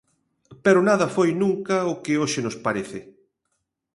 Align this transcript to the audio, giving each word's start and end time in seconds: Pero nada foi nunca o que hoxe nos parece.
Pero 0.63 0.79
nada 0.89 1.13
foi 1.15 1.29
nunca 1.43 1.77
o 1.93 1.93
que 2.03 2.19
hoxe 2.21 2.39
nos 2.43 2.57
parece. 2.65 2.99